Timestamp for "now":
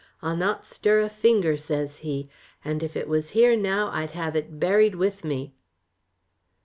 3.55-3.89